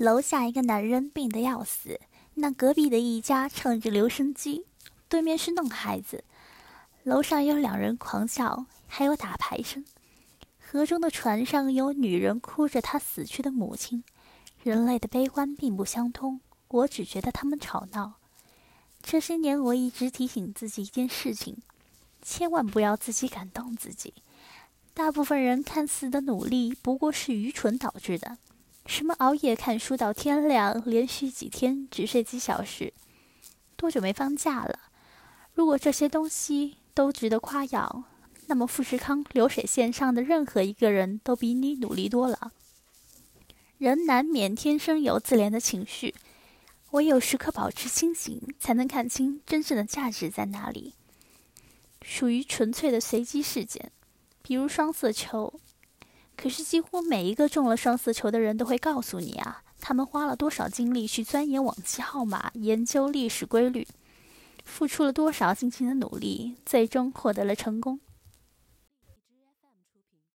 [0.00, 2.00] 楼下一个男人病得要死，
[2.36, 4.64] 那隔壁的一家唱着留声机，
[5.10, 6.24] 对面是弄孩子，
[7.02, 9.84] 楼上有两人狂笑，还有打牌声。
[10.58, 14.02] 河中的船上有女人哭着她死去的母亲。
[14.62, 18.14] 人类的悲欢并不相通，我只觉得他们吵闹。
[19.02, 21.58] 这些年，我一直提醒自己一件事情：
[22.22, 24.14] 千万不要自己感动自己。
[24.94, 28.38] 大部分人看似的努力，不过是愚蠢导致的。
[28.90, 32.92] 什么熬夜看书到天亮，连续几天只睡几小时，
[33.76, 34.80] 多久没放假了？
[35.54, 38.02] 如果这些东西都值得夸耀，
[38.48, 42.50] 那么富士康流水线上的任何一个人都比你努力多了。
[43.78, 46.16] 人难免天生有自怜的情绪，
[46.90, 50.94] 唯有时刻保持清醒，才能看清真正的价值在哪里。
[52.02, 53.92] 属于纯粹的随机事件，
[54.42, 55.60] 比如双色球。
[56.42, 63.86] 可是几乎每一个中了双色球的人都会告诉你啊，他们花了多少精力去钻研往期号码、研究历史规律，
[64.64, 68.00] 付出了多少辛勤的努力，最终获得了成功。